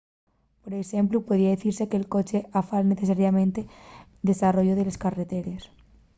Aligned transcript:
por 0.63 0.73
exemplu 0.81 1.17
podría 1.27 1.53
dicise 1.55 1.89
que’l 1.89 2.09
coche 2.15 2.39
afala 2.59 2.91
necesariamente’l 2.93 3.69
desarrollu 4.29 4.73
de 4.77 4.85
les 4.87 4.99
carreteres 5.03 5.61